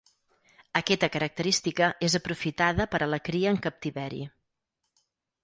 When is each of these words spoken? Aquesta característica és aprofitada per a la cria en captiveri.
Aquesta 0.79 1.09
característica 1.15 1.89
és 2.07 2.15
aprofitada 2.21 2.89
per 2.95 3.01
a 3.01 3.09
la 3.15 3.21
cria 3.29 3.53
en 3.53 3.61
captiveri. 3.69 4.25